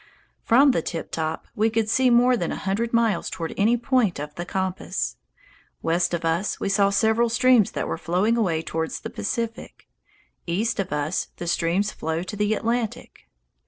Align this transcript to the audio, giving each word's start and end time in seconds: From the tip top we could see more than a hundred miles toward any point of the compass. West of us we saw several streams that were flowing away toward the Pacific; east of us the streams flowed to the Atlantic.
From 0.41 0.71
the 0.71 0.81
tip 0.81 1.11
top 1.11 1.45
we 1.55 1.69
could 1.69 1.87
see 1.87 2.09
more 2.09 2.35
than 2.35 2.51
a 2.51 2.55
hundred 2.55 2.91
miles 2.91 3.29
toward 3.29 3.53
any 3.55 3.77
point 3.77 4.17
of 4.17 4.33
the 4.33 4.45
compass. 4.47 5.15
West 5.83 6.15
of 6.15 6.25
us 6.25 6.59
we 6.59 6.69
saw 6.69 6.89
several 6.89 7.29
streams 7.29 7.69
that 7.73 7.87
were 7.87 7.99
flowing 7.99 8.35
away 8.35 8.63
toward 8.63 8.89
the 8.89 9.11
Pacific; 9.11 9.87
east 10.47 10.79
of 10.79 10.91
us 10.91 11.27
the 11.37 11.45
streams 11.45 11.91
flowed 11.91 12.27
to 12.29 12.35
the 12.35 12.55
Atlantic. 12.55 13.27